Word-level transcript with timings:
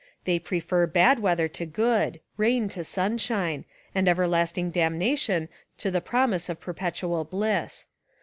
They 0.23 0.39
prefer 0.39 0.87
bad 0.87 1.19
weather 1.19 1.47
to 1.49 1.63
good, 1.63 2.21
rain 2.35 2.69
to 2.69 2.83
sunshine, 2.83 3.65
and 3.93 4.07
ever 4.07 4.25
lasting 4.27 4.71
damnation 4.71 5.47
to 5.77 5.91
the 5.91 6.01
promise 6.01 6.49
of 6.49 6.59
perpetual 6.59 7.23
bliss. 7.23 7.85